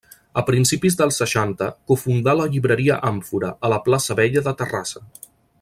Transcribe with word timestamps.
A 0.41 0.43
principis 0.45 0.95
dels 1.01 1.19
seixanta, 1.21 1.67
cofundà 1.91 2.35
la 2.41 2.49
llibreria 2.55 2.99
Àmfora, 3.13 3.53
a 3.69 3.73
la 3.75 3.81
Plaça 3.89 4.21
Vella 4.25 4.47
de 4.49 4.59
Terrassa. 4.65 5.09